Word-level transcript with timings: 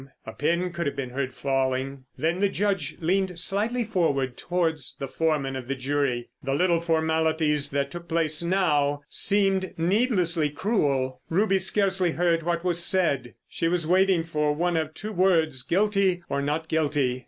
A 0.25 0.33
pin 0.33 0.71
could 0.71 0.87
have 0.87 0.95
been 0.95 1.11
heard 1.11 1.31
fall. 1.31 1.73
Then 2.17 2.39
the 2.39 2.49
Judge 2.49 2.95
leaned 3.01 3.37
slightly 3.37 3.83
forward 3.83 4.35
towards 4.35 4.95
the 4.97 5.07
Foreman 5.07 5.55
of 5.55 5.67
the 5.67 5.75
Jury. 5.75 6.29
The 6.43 6.55
little 6.55 6.79
formalities 6.79 7.69
that 7.69 7.91
took 7.91 8.07
place 8.07 8.41
now 8.41 9.01
seemed 9.09 9.75
needlessly 9.77 10.49
cruel. 10.49 11.21
Ruby 11.29 11.59
scarcely 11.59 12.13
heard 12.13 12.41
what 12.41 12.63
was 12.63 12.83
said—she 12.83 13.67
was 13.67 13.85
waiting 13.85 14.23
for 14.23 14.55
one 14.55 14.75
of 14.75 14.95
two 14.95 15.11
words: 15.11 15.61
Guilty, 15.61 16.23
or 16.29 16.41
Not 16.41 16.67
Guilty! 16.67 17.19